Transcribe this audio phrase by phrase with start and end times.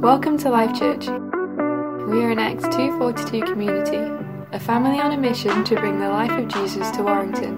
[0.00, 1.08] Welcome to Life Church.
[1.08, 3.96] We are an Acts 242 community,
[4.52, 7.56] a family on a mission to bring the life of Jesus to Warrington.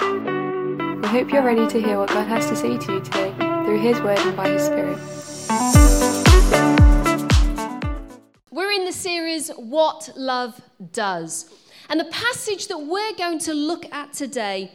[1.02, 3.80] We hope you're ready to hear what God has to say to you today through
[3.80, 4.96] His Word and by His Spirit.
[8.50, 10.58] We're in the series What Love
[10.90, 11.52] Does.
[11.90, 14.72] And the passage that we're going to look at today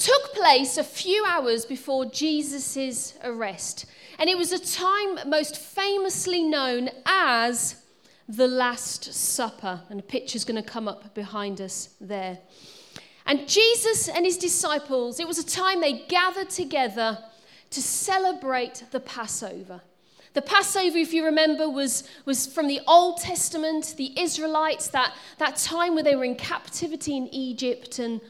[0.00, 3.84] took place a few hours before Jesus' arrest.
[4.18, 7.76] And it was a time most famously known as
[8.28, 9.82] the Last Supper.
[9.90, 12.38] And a picture's going to come up behind us there.
[13.26, 17.18] And Jesus and his disciples, it was a time they gathered together
[17.70, 19.82] to celebrate the Passover.
[20.32, 25.56] The Passover, if you remember, was, was from the Old Testament, the Israelites, that, that
[25.56, 28.20] time where they were in captivity in Egypt, and,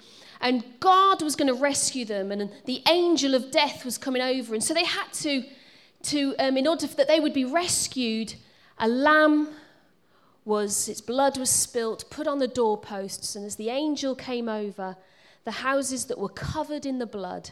[0.40, 4.54] and God was going to rescue them, and the angel of death was coming over.
[4.54, 5.44] And so they had to
[6.02, 8.34] to, um, in order that they would be rescued,
[8.78, 9.48] a lamb
[10.44, 14.96] was, its blood was spilt, put on the doorposts, and as the angel came over,
[15.44, 17.50] the houses that were covered in the blood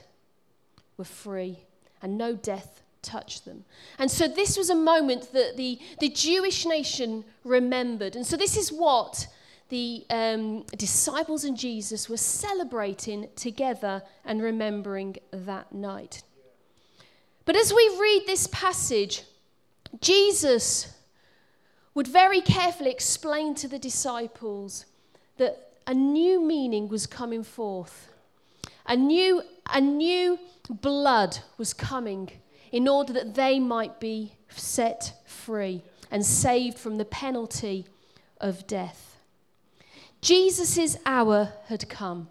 [0.96, 1.60] were free,
[2.02, 3.64] and no death touched them.
[3.98, 8.16] And so this was a moment that the, the Jewish nation remembered.
[8.16, 9.26] And so this is what
[9.68, 16.22] the um, disciples and Jesus were celebrating together and remembering that night.
[17.44, 19.22] But as we read this passage,
[20.00, 20.94] Jesus
[21.94, 24.86] would very carefully explain to the disciples
[25.36, 28.12] that a new meaning was coming forth.
[28.86, 32.30] A new, a new blood was coming
[32.70, 37.86] in order that they might be set free and saved from the penalty
[38.40, 39.17] of death.
[40.20, 42.28] Jesus' hour had come,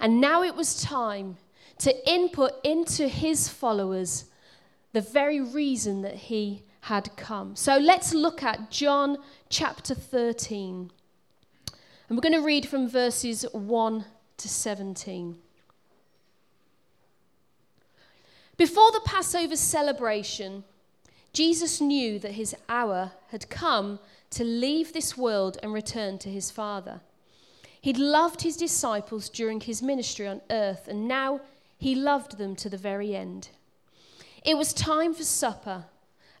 [0.00, 1.36] and now it was time
[1.78, 4.24] to input into his followers
[4.92, 7.54] the very reason that he had come.
[7.56, 9.18] So let's look at John
[9.48, 10.90] chapter 13.
[12.08, 14.04] And we're going to read from verses 1
[14.36, 15.36] to 17.
[18.56, 20.64] Before the Passover celebration,
[21.32, 23.98] Jesus knew that his hour had come
[24.30, 27.00] to leave this world and return to his Father.
[27.80, 31.40] He'd loved his disciples during his ministry on earth, and now
[31.78, 33.50] he loved them to the very end.
[34.44, 35.84] It was time for supper,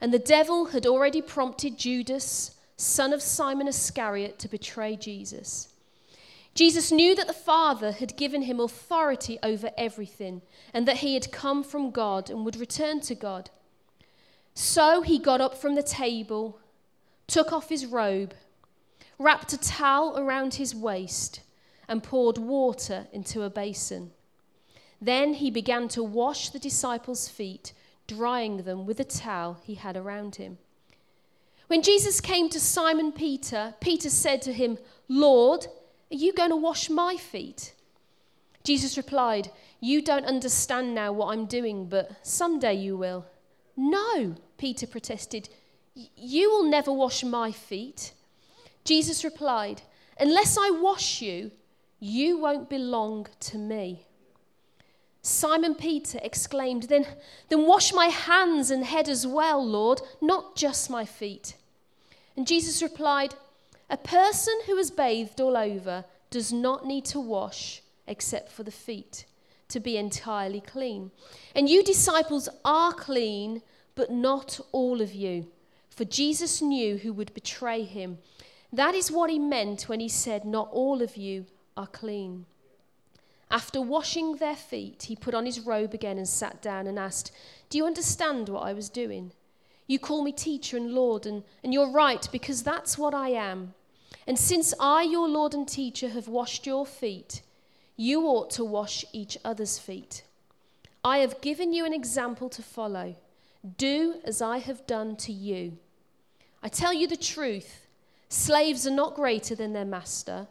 [0.00, 5.68] and the devil had already prompted Judas, son of Simon Iscariot, to betray Jesus.
[6.54, 10.42] Jesus knew that the Father had given him authority over everything,
[10.72, 13.50] and that he had come from God and would return to God.
[14.54, 16.58] So he got up from the table,
[17.26, 18.34] took off his robe,
[19.18, 21.40] wrapped a towel around his waist,
[21.88, 24.10] and poured water into a basin.
[25.00, 27.72] Then he began to wash the disciples' feet,
[28.06, 30.58] drying them with a towel he had around him.
[31.66, 34.78] When Jesus came to Simon Peter, Peter said to him,
[35.08, 35.66] Lord,
[36.10, 37.74] are you going to wash my feet?
[38.62, 39.50] Jesus replied,
[39.80, 43.26] You don't understand now what I'm doing, but someday you will.
[43.76, 45.48] No, Peter protested,
[46.14, 48.12] You will never wash my feet.
[48.84, 49.82] Jesus replied,
[50.20, 51.50] Unless I wash you,
[51.98, 54.06] you won't belong to me.
[55.22, 57.06] Simon Peter exclaimed, then,
[57.48, 61.56] then wash my hands and head as well, Lord, not just my feet.
[62.36, 63.34] And Jesus replied,
[63.90, 68.70] A person who has bathed all over does not need to wash except for the
[68.70, 69.24] feet
[69.68, 71.10] to be entirely clean.
[71.54, 73.62] And you disciples are clean,
[73.96, 75.46] but not all of you.
[75.96, 78.18] For Jesus knew who would betray him.
[78.70, 82.44] That is what he meant when he said, Not all of you are clean.
[83.50, 87.32] After washing their feet, he put on his robe again and sat down and asked,
[87.70, 89.32] Do you understand what I was doing?
[89.86, 93.72] You call me teacher and Lord, and, and you're right, because that's what I am.
[94.26, 97.40] And since I, your Lord and teacher, have washed your feet,
[97.96, 100.24] you ought to wash each other's feet.
[101.02, 103.16] I have given you an example to follow.
[103.78, 105.78] Do as I have done to you.
[106.66, 107.86] I tell you the truth
[108.28, 110.48] slaves are not greater than their master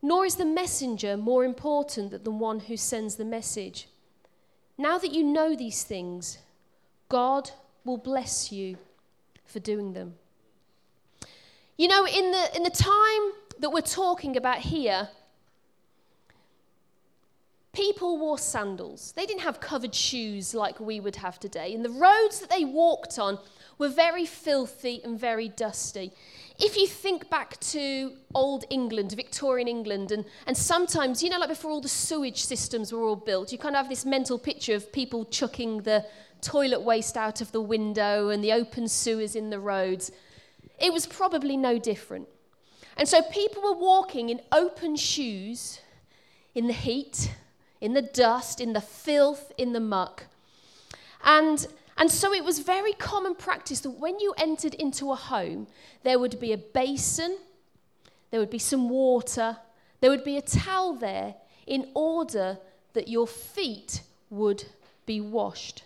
[0.00, 3.86] nor is the messenger more important than the one who sends the message.
[4.78, 6.38] Now that you know these things,
[7.10, 7.50] God
[7.84, 8.78] will bless you
[9.44, 10.14] for doing them.
[11.76, 15.10] You know, in the, in the time that we're talking about here,
[17.72, 19.12] people wore sandals.
[19.16, 21.74] They didn't have covered shoes like we would have today.
[21.74, 23.38] And the roads that they walked on
[23.78, 26.12] were very filthy and very dusty
[26.58, 31.48] if you think back to old England, Victorian England, and, and sometimes, you know, like
[31.48, 34.74] before all the sewage systems were all built, you kind of have this mental picture
[34.74, 36.04] of people chucking the,
[36.42, 40.10] toilet waste out of the window and the open sewers in the roads,
[40.78, 42.28] it was probably no different.
[42.96, 45.80] And so people were walking in open shoes
[46.54, 47.30] in the heat,
[47.82, 50.26] in the dust, in the filth, in the muck.
[51.24, 51.66] And,
[51.98, 55.66] and so it was very common practice that when you entered into a home,
[56.04, 57.36] there would be a basin,
[58.30, 59.56] there would be some water,
[60.00, 61.34] there would be a towel there
[61.66, 62.56] in order
[62.92, 64.64] that your feet would
[65.04, 65.82] be washed.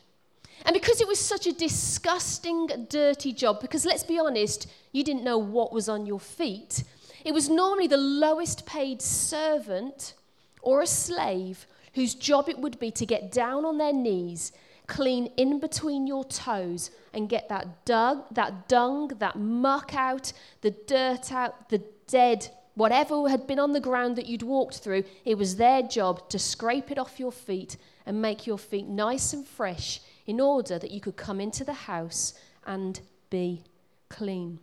[0.66, 5.24] And because it was such a disgusting, dirty job, because let's be honest, you didn't
[5.24, 6.84] know what was on your feet,
[7.24, 10.12] it was normally the lowest paid servant
[10.60, 11.66] or a slave
[11.96, 14.52] whose job it would be to get down on their knees,
[14.86, 20.70] clean in between your toes, and get that, dug, that dung, that muck out, the
[20.70, 25.04] dirt out, the dead, whatever had been on the ground that you'd walked through.
[25.24, 29.32] It was their job to scrape it off your feet and make your feet nice
[29.32, 32.34] and fresh in order that you could come into the house
[32.66, 33.00] and
[33.30, 33.64] be
[34.10, 34.58] clean.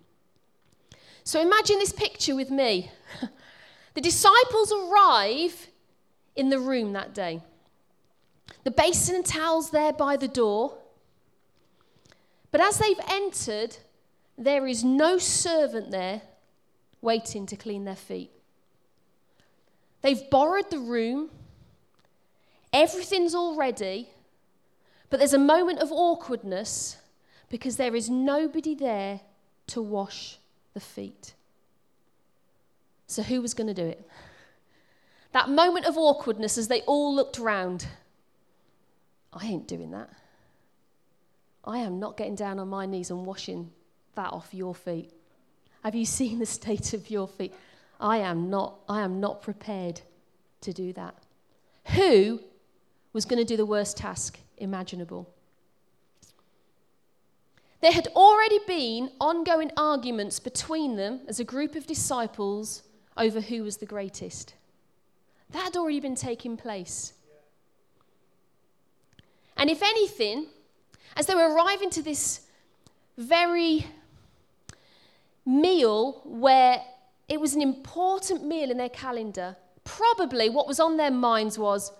[1.23, 2.91] So imagine this picture with me.
[3.95, 5.69] the disciples arrive
[6.35, 7.41] in the room that day.
[8.63, 10.77] The basin and towels there by the door.
[12.51, 13.77] But as they've entered,
[14.37, 16.21] there is no servant there
[17.01, 18.31] waiting to clean their feet.
[20.01, 21.29] They've borrowed the room,
[22.71, 24.09] everything's all ready,
[25.09, 26.97] but there's a moment of awkwardness
[27.49, 29.21] because there is nobody there
[29.67, 30.37] to wash
[30.73, 31.35] the feet.
[33.07, 34.09] So, who was going to do it?
[35.33, 37.87] That moment of awkwardness as they all looked round.
[39.33, 40.09] I ain't doing that.
[41.65, 43.71] I am not getting down on my knees and washing
[44.15, 45.11] that off your feet.
[45.83, 47.53] Have you seen the state of your feet?
[47.99, 50.01] I am not, I am not prepared
[50.61, 51.15] to do that.
[51.95, 52.39] Who
[53.11, 55.29] was going to do the worst task imaginable?
[57.81, 62.83] There had already been ongoing arguments between them as a group of disciples
[63.17, 64.53] over who was the greatest.
[65.53, 67.13] That had already been taking place.
[69.55, 70.47] And if anything,
[71.15, 72.41] as they were arriving to this
[73.17, 73.85] very
[75.45, 76.81] meal where
[77.29, 81.91] it was an important meal in their calendar, probably what was on their minds was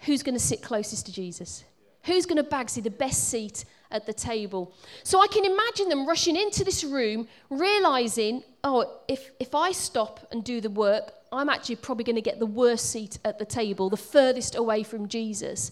[0.00, 1.64] who's going to sit closest to Jesus?
[2.04, 4.72] Who's going to bagsy the best seat at the table?
[5.02, 10.26] So I can imagine them rushing into this room, realizing, oh, if, if I stop
[10.30, 13.44] and do the work, I'm actually probably going to get the worst seat at the
[13.44, 15.70] table, the furthest away from Jesus.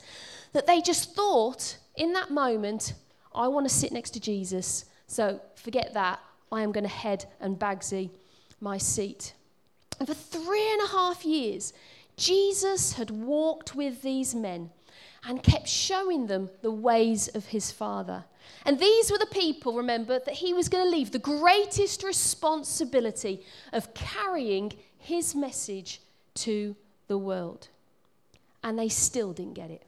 [0.53, 2.95] That they just thought in that moment,
[3.35, 4.85] I want to sit next to Jesus.
[5.07, 6.21] So forget that.
[6.53, 8.11] I am going to head and bagsy
[8.61, 9.35] my seat.
[9.99, 11.73] And for three and a half years,
[12.17, 14.71] Jesus had walked with these men
[15.27, 18.25] and kept showing them the ways of his Father.
[18.67, 23.43] And these were the people, remember, that he was going to leave the greatest responsibility
[23.73, 24.73] of carrying
[25.05, 26.01] his message
[26.35, 26.75] to
[27.09, 27.69] the world.
[28.63, 29.83] And they still didn't get it.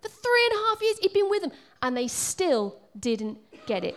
[0.00, 3.84] For three and a half years, he'd been with them, and they still didn't get
[3.84, 3.96] it.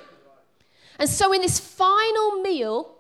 [1.00, 2.96] And so, in this final meal,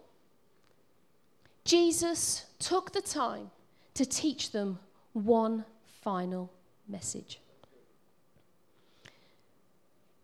[1.63, 3.51] Jesus took the time
[3.94, 4.80] to teach them
[5.13, 5.65] one
[6.01, 6.51] final
[6.89, 7.39] message.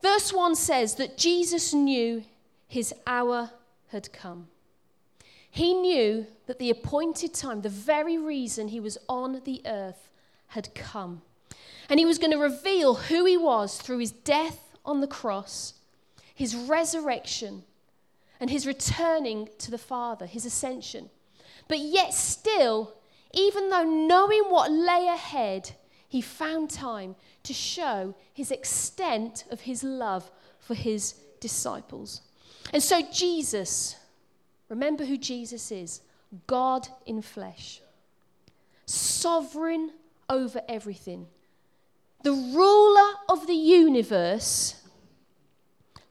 [0.01, 2.23] Verse 1 says that Jesus knew
[2.67, 3.51] his hour
[3.91, 4.47] had come.
[5.51, 10.09] He knew that the appointed time, the very reason he was on the earth,
[10.47, 11.21] had come.
[11.89, 15.73] And he was going to reveal who he was through his death on the cross,
[16.33, 17.63] his resurrection,
[18.39, 21.09] and his returning to the Father, his ascension.
[21.67, 22.95] But yet, still,
[23.33, 25.71] even though knowing what lay ahead,
[26.07, 32.21] he found time to show his extent of his love for his disciples.
[32.73, 33.95] And so, Jesus,
[34.71, 36.01] remember who Jesus is
[36.47, 37.81] God in flesh,
[38.85, 39.91] sovereign
[40.29, 41.27] over everything,
[42.23, 44.81] the ruler of the universe,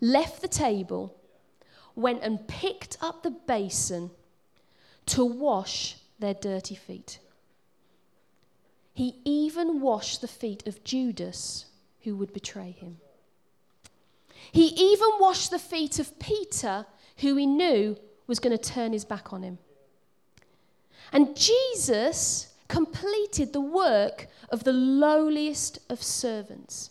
[0.01, 1.17] left the table,
[1.97, 4.11] went and picked up the basin
[5.07, 7.19] to wash their dirty feet.
[8.93, 11.65] He even washed the feet of Judas,
[12.03, 12.99] who would betray him.
[14.53, 16.85] He even washed the feet of Peter,
[17.19, 17.97] who he knew
[18.31, 19.59] was going to turn his back on him.
[21.13, 26.91] And Jesus completed the work of the lowliest of servants.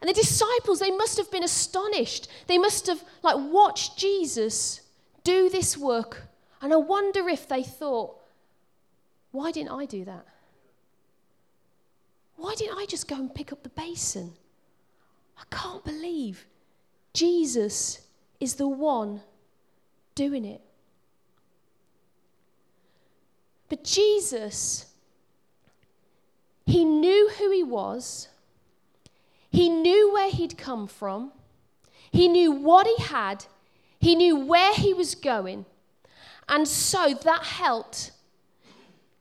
[0.00, 2.28] And the disciples, they must have been astonished.
[2.46, 4.82] They must have like watched Jesus
[5.24, 6.28] do this work.
[6.62, 8.16] And I wonder if they thought,
[9.32, 10.26] why didn't I do that?
[12.36, 14.34] Why didn't I just go and pick up the basin?
[15.38, 16.46] I can't believe
[17.14, 18.06] Jesus
[18.40, 19.22] is the one
[20.20, 20.60] doing it.
[23.70, 24.84] But Jesus,
[26.66, 28.28] he knew who he was,
[29.50, 31.32] he knew where he'd come from,
[32.12, 33.46] he knew what he had,
[33.98, 35.64] he knew where he was going,
[36.50, 38.12] and so that helped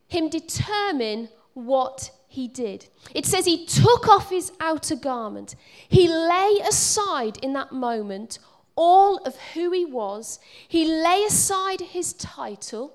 [0.10, 2.88] him determine what he did.
[3.15, 5.56] It says he took off his outer garment.
[5.88, 8.39] He lay aside in that moment
[8.79, 10.39] all of who he was.
[10.65, 12.93] He lay aside his title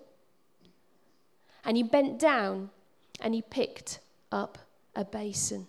[1.62, 2.70] and he bent down
[3.20, 3.98] and he picked
[4.32, 4.56] up
[4.96, 5.66] a basin.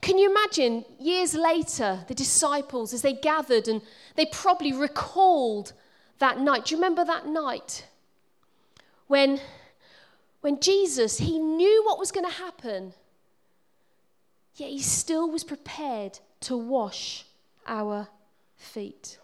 [0.00, 3.82] Can you imagine years later, the disciples, as they gathered and
[4.14, 5.72] they probably recalled
[6.20, 6.66] that night?
[6.66, 7.88] Do you remember that night
[9.08, 9.40] when,
[10.42, 12.94] when Jesus, he knew what was going to happen,
[14.54, 17.24] yet he still was prepared to wash
[17.66, 18.06] our
[18.62, 19.18] feet?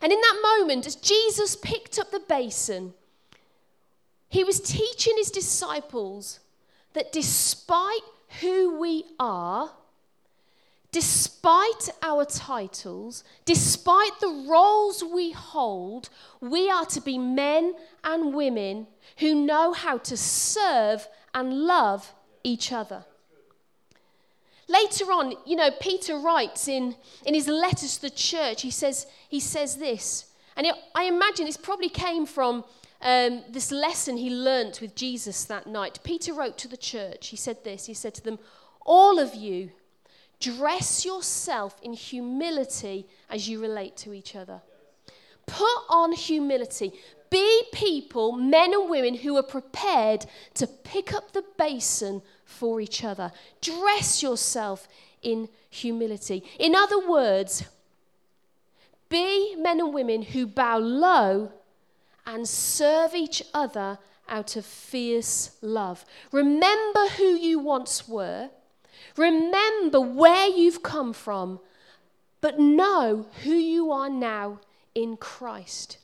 [0.00, 2.94] And in that moment, as Jesus picked up the basin,
[4.28, 6.40] he was teaching his disciples
[6.92, 8.02] that despite
[8.40, 9.70] who we are,
[10.90, 16.08] despite our titles, despite the roles we hold,
[16.40, 18.86] we are to be men and women
[19.18, 23.04] who know how to serve and love each other.
[24.68, 29.06] Later on, you know, Peter writes in, in his letters to the church, he says,
[29.28, 32.64] he says this, and it, I imagine this probably came from
[33.02, 36.00] um, this lesson he learnt with Jesus that night.
[36.04, 38.38] Peter wrote to the church, he said this He said to them,
[38.86, 39.70] All of you,
[40.40, 44.62] dress yourself in humility as you relate to each other.
[45.46, 46.92] Put on humility.
[47.28, 53.04] Be people, men and women, who are prepared to pick up the basin for each
[53.04, 53.32] other.
[53.60, 54.88] Dress yourself
[55.22, 56.44] in humility.
[56.58, 57.64] In other words,
[59.08, 61.52] be men and women who bow low
[62.26, 63.98] and serve each other
[64.28, 66.04] out of fierce love.
[66.32, 68.50] Remember who you once were,
[69.16, 71.60] remember where you've come from,
[72.40, 74.60] but know who you are now
[74.94, 75.98] in Christ.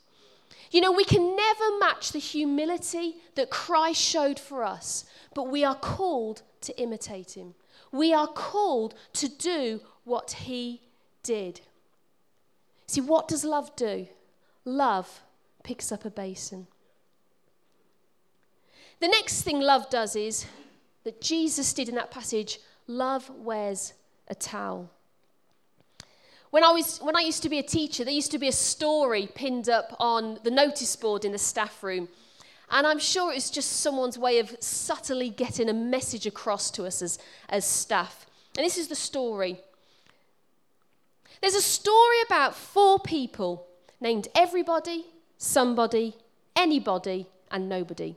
[0.70, 5.64] You know, we can never match the humility that Christ showed for us, but we
[5.64, 7.54] are called to imitate him.
[7.90, 10.82] We are called to do what he
[11.22, 11.60] did.
[12.86, 14.06] See, what does love do?
[14.64, 15.22] Love
[15.64, 16.66] picks up a basin.
[19.00, 20.46] The next thing love does is
[21.04, 23.94] that Jesus did in that passage love wears
[24.28, 24.90] a towel.
[26.50, 28.52] When I, was, when I used to be a teacher, there used to be a
[28.52, 32.08] story pinned up on the notice board in the staff room.
[32.70, 37.02] And I'm sure it's just someone's way of subtly getting a message across to us
[37.02, 38.26] as, as staff.
[38.56, 39.60] And this is the story.
[41.40, 43.66] There's a story about four people
[44.00, 45.06] named Everybody,
[45.38, 46.16] somebody,
[46.56, 48.16] anybody, and nobody.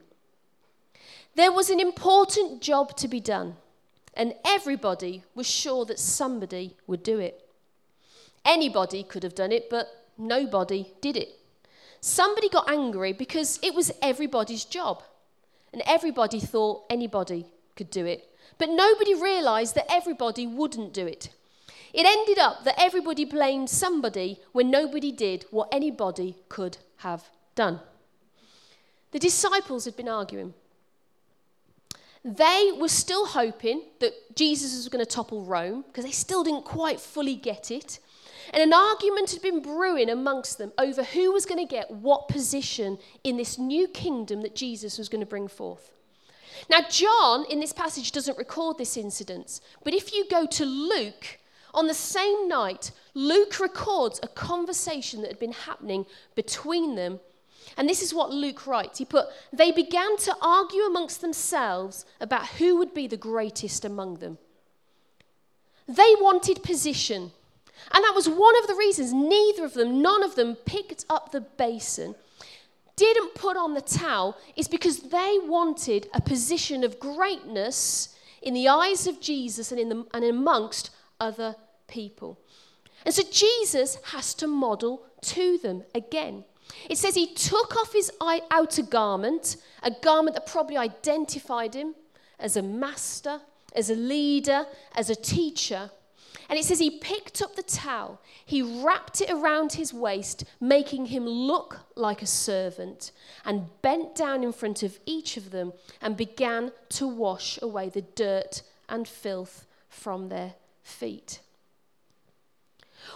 [1.36, 3.56] There was an important job to be done,
[4.14, 7.43] and everybody was sure that somebody would do it.
[8.46, 11.40] Anybody could have done it, but nobody did it.
[12.02, 15.04] Somebody got angry because it was everybody's job,
[15.72, 17.46] and everybody thought anybody
[17.76, 18.30] could do it.
[18.58, 21.30] But nobody realised that everybody wouldn't do it.
[21.94, 27.80] It ended up that everybody blamed somebody when nobody did what anybody could have done.
[29.12, 30.56] The disciples had been arguing.
[32.26, 36.66] They were still hoping that Jesus was going to topple Rome because they still didn't
[36.66, 38.00] quite fully get it.
[38.52, 42.28] And an argument had been brewing amongst them over who was going to get what
[42.28, 45.92] position in this new kingdom that Jesus was going to bring forth.
[46.70, 51.40] Now, John in this passage doesn't record this incident, but if you go to Luke,
[51.74, 57.20] on the same night, Luke records a conversation that had been happening between them.
[57.78, 59.00] And this is what Luke writes.
[59.00, 64.18] He put, They began to argue amongst themselves about who would be the greatest among
[64.18, 64.38] them.
[65.88, 67.32] They wanted position.
[67.92, 71.32] And that was one of the reasons neither of them, none of them, picked up
[71.32, 72.16] the basin,
[72.96, 78.68] didn't put on the towel, is because they wanted a position of greatness in the
[78.68, 81.56] eyes of Jesus and, in the, and amongst other
[81.88, 82.40] people.
[83.06, 86.46] And so Jesus has to model to them again.
[86.90, 91.96] It says he took off his outer garment, a garment that probably identified him
[92.40, 93.42] as a master,
[93.76, 95.92] as a leader, as a teacher.
[96.54, 101.08] And it says he picked up the towel, he wrapped it around his waist, making
[101.08, 103.12] him look like a servant,
[103.44, 108.04] and bent down in front of each of them and began to wash away the
[108.04, 111.40] dirt and filth from their feet.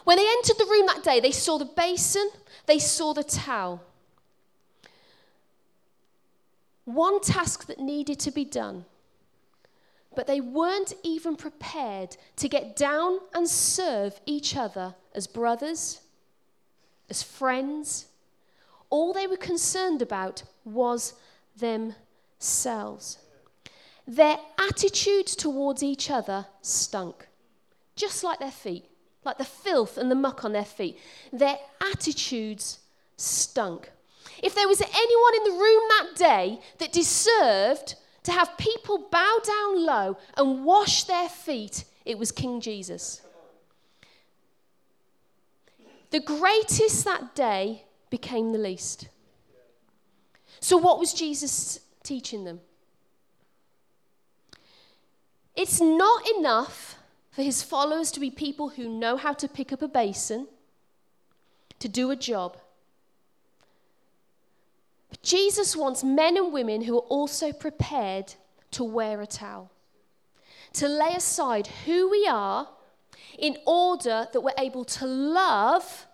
[0.04, 2.32] When they entered the room that day, they saw the basin,
[2.66, 3.84] they saw the towel.
[6.86, 8.86] One task that needed to be done,
[10.18, 16.02] but they weren't even prepared to get down and serve each other as brothers,
[17.08, 18.08] as friends.
[18.90, 21.14] All they were concerned about was
[21.56, 23.20] themselves.
[24.08, 27.28] Their attitudes towards each other stunk,
[27.96, 28.86] just like their feet,
[29.24, 30.98] like the filth and the muck on their feet.
[31.32, 32.80] Their attitudes
[33.18, 33.92] stunk.
[34.42, 37.94] If there was anyone in the room that day that deserved
[38.28, 43.22] to have people bow down low and wash their feet, it was King Jesus.
[46.10, 49.08] The greatest that day became the least.
[50.60, 52.60] So, what was Jesus teaching them?
[55.56, 56.98] It's not enough
[57.32, 60.48] for his followers to be people who know how to pick up a basin,
[61.80, 62.58] to do a job.
[65.22, 68.34] Jesus wants men and women who are also prepared
[68.72, 69.72] to wear a towel,
[70.74, 72.68] to lay aside who we are
[73.38, 76.06] in order that we're able to love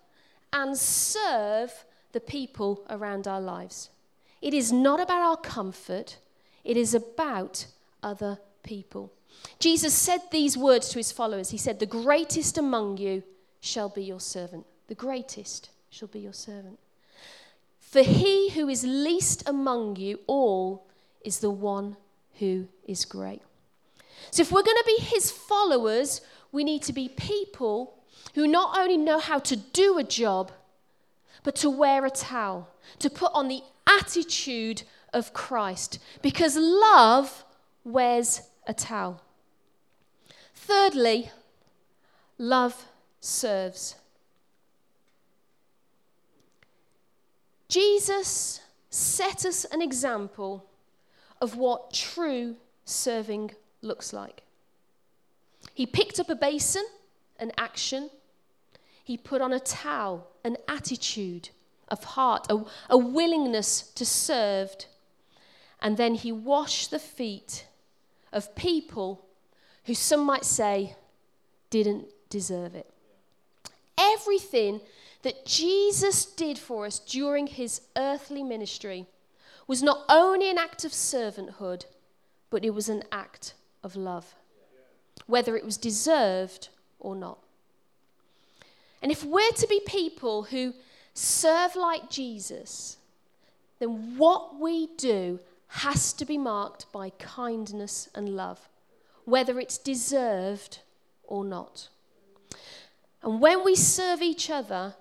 [0.52, 3.90] and serve the people around our lives.
[4.40, 6.18] It is not about our comfort,
[6.64, 7.66] it is about
[8.02, 9.12] other people.
[9.58, 11.50] Jesus said these words to his followers.
[11.50, 13.22] He said, The greatest among you
[13.60, 14.66] shall be your servant.
[14.86, 16.78] The greatest shall be your servant.
[17.94, 20.84] For he who is least among you all
[21.24, 21.96] is the one
[22.40, 23.40] who is great.
[24.32, 26.20] So, if we're going to be his followers,
[26.50, 28.02] we need to be people
[28.34, 30.50] who not only know how to do a job,
[31.44, 34.82] but to wear a towel, to put on the attitude
[35.12, 37.44] of Christ, because love
[37.84, 39.22] wears a towel.
[40.52, 41.30] Thirdly,
[42.38, 42.86] love
[43.20, 43.94] serves.
[47.74, 50.64] Jesus set us an example
[51.40, 53.50] of what true serving
[53.82, 54.44] looks like.
[55.74, 56.84] He picked up a basin,
[57.40, 58.10] an action.
[59.02, 61.48] He put on a towel, an attitude
[61.88, 64.76] of heart, a, a willingness to serve.
[65.82, 67.66] And then he washed the feet
[68.32, 69.26] of people
[69.86, 70.94] who some might say
[71.70, 72.93] didn't deserve it.
[73.98, 74.80] Everything
[75.22, 79.06] that Jesus did for us during his earthly ministry
[79.66, 81.86] was not only an act of servanthood,
[82.50, 84.34] but it was an act of love,
[85.26, 87.38] whether it was deserved or not.
[89.00, 90.74] And if we're to be people who
[91.14, 92.98] serve like Jesus,
[93.78, 98.68] then what we do has to be marked by kindness and love
[99.24, 100.80] whether it's deserved
[101.24, 101.88] or not.
[103.24, 104.94] And when we serve each other,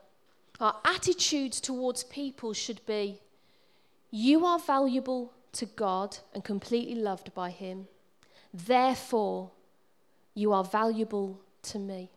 [0.60, 3.20] our attitudes towards people should be
[4.12, 7.88] you are valuable to God and completely loved by Him.
[8.54, 9.52] Therefore,
[10.36, 12.10] you are valuable to me.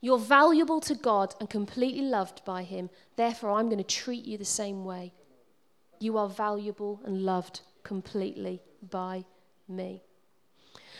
[0.00, 2.88] You're valuable to God and completely loved by Him.
[3.16, 5.12] Therefore, I'm going to treat you the same way.
[5.98, 9.24] You are valuable and loved completely by
[9.68, 10.02] me.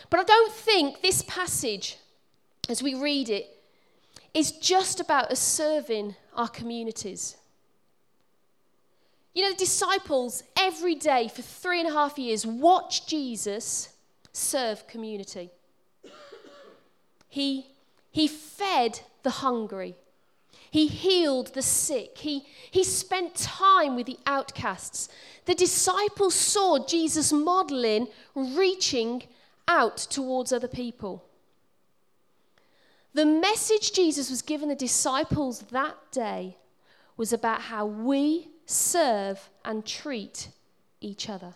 [0.09, 1.97] But I don't think this passage,
[2.69, 3.60] as we read it,
[4.33, 7.37] is just about us serving our communities.
[9.33, 13.89] You know, the disciples every day for three and a half years watched Jesus
[14.33, 15.49] serve community.
[17.29, 17.67] He,
[18.11, 19.95] he fed the hungry.
[20.69, 22.17] He healed the sick.
[22.17, 25.09] He, he spent time with the outcasts.
[25.45, 29.23] The disciples saw Jesus modeling, reaching
[29.67, 31.25] out towards other people.
[33.13, 36.57] The message Jesus was giving the disciples that day
[37.17, 40.49] was about how we serve and treat
[41.01, 41.53] each other.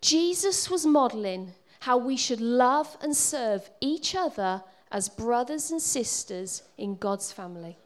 [0.00, 6.62] Jesus was modeling how we should love and serve each other as brothers and sisters
[6.76, 7.78] in God's family.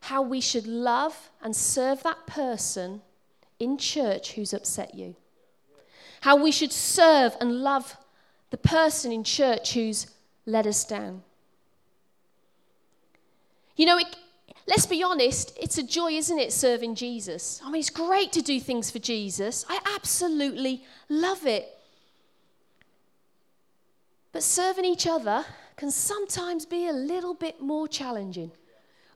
[0.00, 3.02] How we should love and serve that person
[3.60, 5.14] in church who's upset you
[6.22, 7.96] how we should serve and love
[8.52, 10.06] the person in church who's
[10.44, 11.22] let us down.
[13.76, 14.14] You know, it,
[14.66, 17.62] let's be honest, it's a joy, isn't it, serving Jesus?
[17.64, 19.64] I mean, it's great to do things for Jesus.
[19.70, 21.66] I absolutely love it.
[24.32, 28.52] But serving each other can sometimes be a little bit more challenging.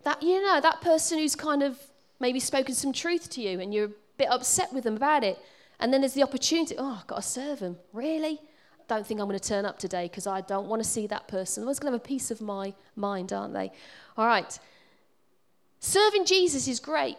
[0.04, 1.78] That, you know, that person who's kind of
[2.20, 5.38] maybe spoken some truth to you and you're a bit upset with them about it.
[5.78, 7.76] And then there's the opportunity, oh, I've got to serve them.
[7.92, 8.40] Really?
[8.88, 11.28] Don't think I'm going to turn up today because I don't want to see that
[11.28, 11.62] person.
[11.62, 13.72] Everyone's going to have a piece of my mind, aren't they?
[14.16, 14.58] All right.
[15.80, 17.16] Serving Jesus is great,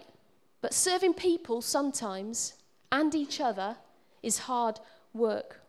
[0.62, 2.54] but serving people sometimes
[2.92, 3.78] and each other
[4.24, 4.80] is hard
[5.14, 5.62] work.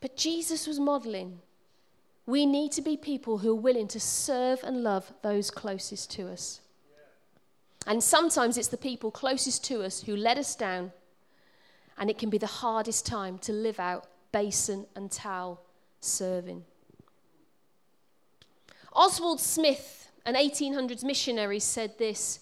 [0.00, 1.40] But Jesus was modeling.
[2.26, 6.28] We need to be people who are willing to serve and love those closest to
[6.28, 6.60] us.
[7.86, 10.90] And sometimes it's the people closest to us who let us down,
[11.96, 14.06] and it can be the hardest time to live out
[14.36, 15.62] basin and towel
[16.00, 16.62] serving.
[18.92, 22.40] Oswald Smith, an 1800s missionary, said this.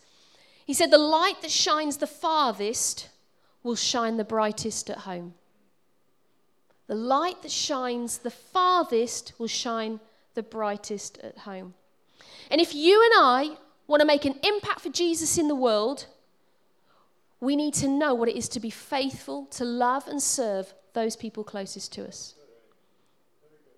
[0.66, 3.10] He said, The light that shines the farthest
[3.62, 5.34] will shine the brightest at home.
[6.88, 10.00] The light that shines the farthest will shine
[10.34, 11.74] the brightest at home.
[12.50, 16.06] And if you and I want to make an impact for Jesus in the world,
[17.38, 21.16] we need to know what it is to be faithful, to love and serve those
[21.16, 22.34] people closest to us.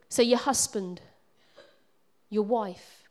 [0.08, 1.00] So, your husband,
[2.30, 3.02] your wife,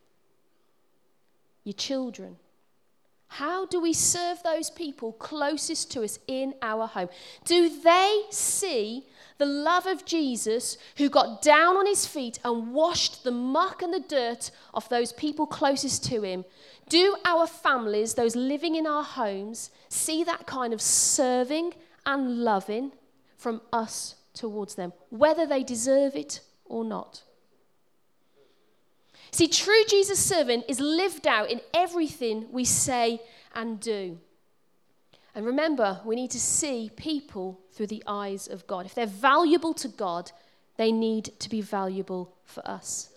[1.63, 2.38] your children.
[3.28, 7.10] How do we serve those people closest to us in our home?
[7.44, 9.04] Do they see
[9.38, 13.94] the love of Jesus who got down on his feet and washed the muck and
[13.94, 16.46] the dirt off those people closest to him.
[16.88, 21.74] Do our families, those living in our homes, see that kind of serving
[22.06, 22.91] and loving
[23.45, 27.21] from us towards them, whether they deserve it or not?
[29.29, 33.21] See, true Jesus serving is lived out in everything we say
[33.53, 34.17] and do.
[35.36, 38.88] And remember, we need to see people through the eyes of God.
[38.88, 40.31] If they're valuable to God,
[40.77, 43.12] they need to be valuable for us.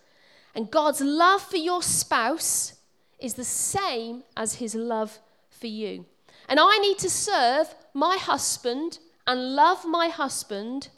[0.54, 2.74] And God's love for your spouse
[3.18, 6.04] is the same as his love for you.
[6.50, 10.88] And I need to serve my husband and love my husband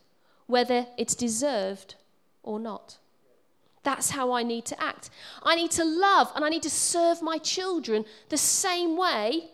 [0.47, 1.97] whether it's deserved
[2.43, 2.97] or not.
[3.83, 5.11] That's how I need to act.
[5.43, 9.51] I need to love and I need to serve my children the same way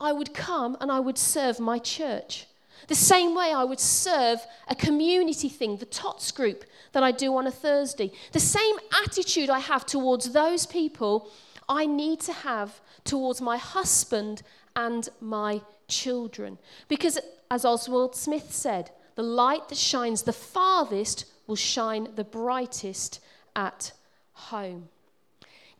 [0.00, 2.46] I would come and I would serve my church.
[2.88, 7.36] The same way I would serve a community thing, the TOTS group that I do
[7.36, 8.12] on a Thursday.
[8.32, 11.30] The same attitude I have towards those people,
[11.68, 14.42] I need to have towards my husband
[14.74, 16.58] and my children.
[16.88, 17.18] Because,
[17.50, 23.20] as Oswald Smith said, the light that shines the farthest will shine the brightest
[23.54, 23.92] at
[24.32, 24.88] home.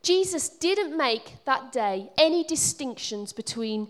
[0.01, 3.89] Jesus didn't make that day any distinctions between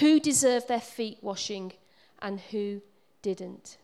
[0.00, 1.72] who deserved their feet washing
[2.20, 2.80] and who
[3.20, 3.76] didn't.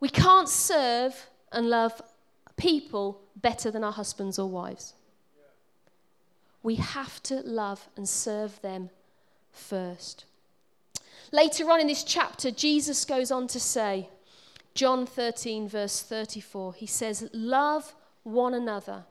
[0.00, 2.02] We can't serve and love
[2.56, 4.94] people better than our husbands or wives.
[6.62, 8.90] We have to love and serve them
[9.54, 10.24] first.
[11.32, 14.08] Later on in this chapter, Jesus goes on to say,
[14.74, 19.04] John 13, verse 34, he says, Love one another.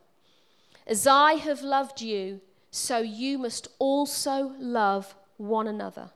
[0.86, 6.10] As I have loved you, so you must also love one another.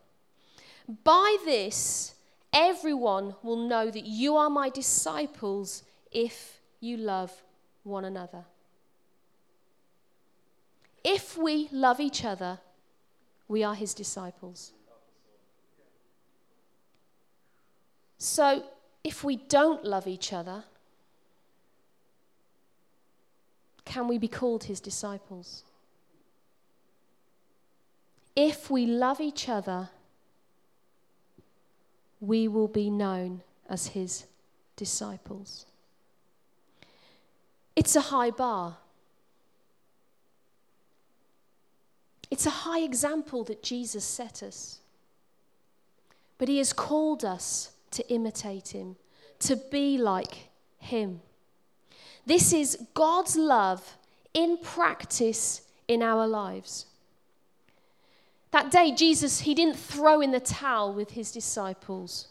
[1.03, 2.15] By this,
[2.53, 7.31] everyone will know that you are my disciples if you love
[7.83, 8.45] one another.
[11.03, 12.59] If we love each other,
[13.47, 14.71] we are his disciples.
[18.17, 18.63] So,
[19.03, 20.63] if we don't love each other,
[23.85, 25.63] can we be called his disciples?
[28.35, 29.89] If we love each other,
[32.19, 34.25] we will be known as his
[34.75, 35.65] disciples.
[37.75, 38.77] It's a high bar.
[42.37, 44.77] It's a high example that Jesus set us.
[46.37, 48.95] But he has called us to imitate him,
[49.39, 51.21] to be like him.
[52.27, 53.97] This is God's love
[54.35, 56.85] in practice in our lives.
[58.51, 62.27] That day, Jesus, he didn't throw in the towel with his disciples.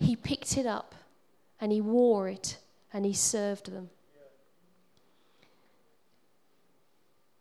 [0.00, 0.94] He picked it up
[1.60, 2.56] and he wore it
[2.94, 3.90] and he served them.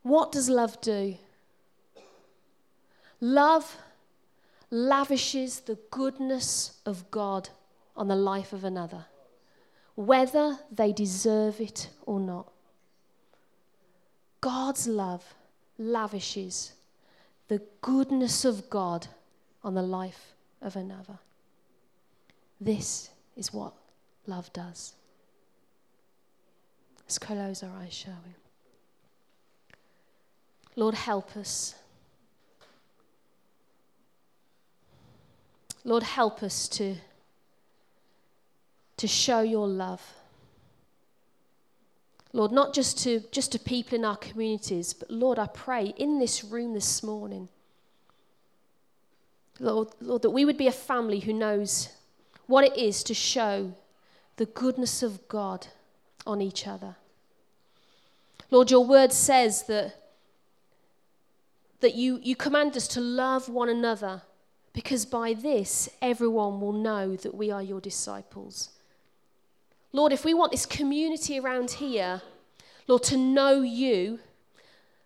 [0.04, 1.16] What does love do?
[3.20, 3.78] Love
[4.70, 7.50] lavishes the goodness of God
[7.96, 9.06] on the life of another,
[9.96, 12.52] whether they deserve it or not.
[14.42, 15.34] God's love
[15.78, 16.74] lavishes
[17.48, 19.08] the goodness of God
[19.64, 21.18] on the life of another.
[22.60, 23.74] This is what
[24.26, 24.94] love does.
[27.02, 28.34] Let's close our eyes, shall we?
[30.76, 31.74] Lord, help us.
[35.88, 36.98] Lord, help us to
[38.98, 40.02] to show your love.
[42.34, 46.20] Lord, not just to, just to people in our communities, but Lord, I pray in
[46.20, 47.48] this room this morning,
[49.60, 51.90] Lord, Lord, that we would be a family who knows
[52.48, 53.74] what it is to show
[54.36, 55.68] the goodness of God
[56.26, 56.96] on each other.
[58.52, 59.96] Lord, your word says that,
[61.80, 64.22] that you, you command us to love one another
[64.78, 68.70] because by this everyone will know that we are your disciples.
[69.92, 72.22] Lord, if we want this community around here,
[72.86, 74.20] Lord, to know you,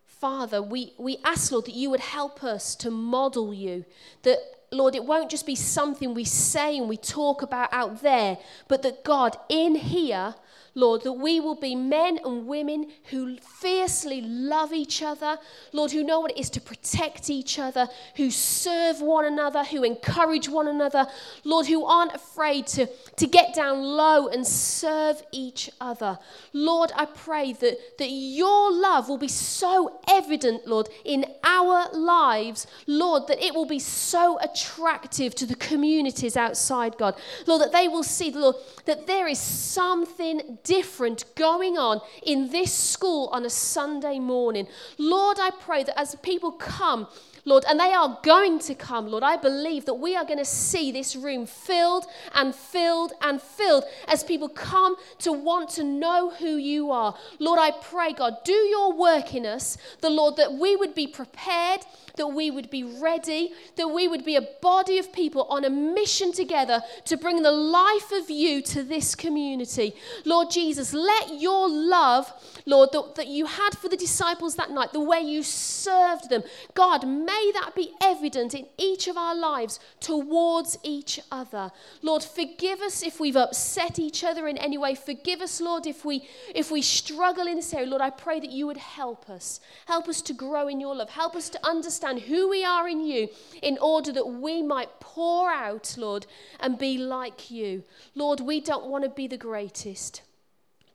[0.05, 3.85] Father, we, we ask, Lord, that you would help us to model you.
[4.23, 4.39] That,
[4.73, 8.81] Lord, it won't just be something we say and we talk about out there, but
[8.81, 10.35] that God, in here,
[10.73, 15.37] Lord, that we will be men and women who fiercely love each other,
[15.73, 19.83] Lord, who know what it is to protect each other, who serve one another, who
[19.83, 21.07] encourage one another,
[21.43, 26.17] Lord, who aren't afraid to, to get down low and serve each other.
[26.53, 32.65] Lord, I pray that, that your love will be so evident, Lord, in our lives,
[32.87, 37.15] Lord, that it will be so attractive to the communities outside, God.
[37.45, 38.55] Lord, that they will see, Lord,
[38.85, 44.67] that there is something different going on in this school on a Sunday morning.
[44.97, 47.07] Lord, I pray that as people come,
[47.45, 49.23] Lord, and they are going to come, Lord.
[49.23, 53.85] I believe that we are going to see this room filled and filled and filled
[54.07, 57.15] as people come to want to know who you are.
[57.39, 61.07] Lord, I pray, God, do your work in us, the Lord, that we would be
[61.07, 61.81] prepared,
[62.17, 65.69] that we would be ready, that we would be a body of people on a
[65.69, 69.93] mission together to bring the life of you to this community.
[70.25, 72.31] Lord Jesus, let your love,
[72.65, 76.43] Lord, that, that you had for the disciples that night, the way you served them,
[76.73, 81.71] God, may that be evident in each of our lives towards each other.
[82.01, 84.95] Lord, forgive us if we've upset each other in any way.
[84.95, 87.87] Forgive us, Lord, if we if we struggle in this area.
[87.87, 89.59] Lord, I pray that you would help us.
[89.85, 91.09] Help us to grow in your love.
[91.09, 93.29] Help us to understand who we are in you
[93.61, 96.25] in order that we might pour out, Lord,
[96.59, 97.83] and be like you.
[98.15, 100.21] Lord, we don't want to be the greatest.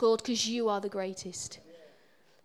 [0.01, 1.61] Lord, because you are the greatest.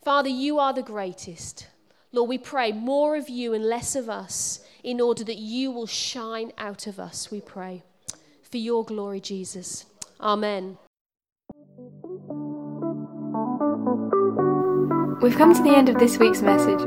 [0.04, 1.68] Father, you are the greatest.
[2.14, 5.86] Lord, we pray more of you and less of us in order that you will
[5.86, 7.84] shine out of us, we pray.
[8.42, 9.86] For your glory, Jesus.
[10.20, 10.78] Amen.
[15.22, 16.82] We've come to the end of this week's message.